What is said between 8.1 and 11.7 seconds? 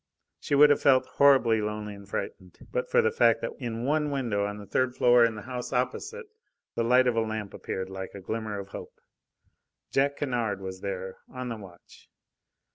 a glimmer of hope. Jack Kennard was there, on the